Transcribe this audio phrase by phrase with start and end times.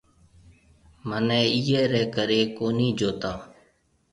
[1.07, 3.31] مھنيَ اِيئي رَي ڪري ڪونھيَََ جوتا۔